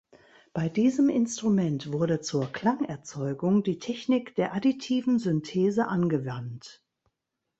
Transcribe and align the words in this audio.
Bei 0.51 0.67
diesem 0.67 1.09
Instrument 1.09 1.91
wurde 1.91 2.21
zur 2.21 2.51
Klangerzeugung 2.51 3.61
die 3.61 3.77
Technik 3.77 4.33
der 4.33 4.55
additiven 4.55 5.19
Synthese 5.19 5.87
angewandt. 5.89 6.83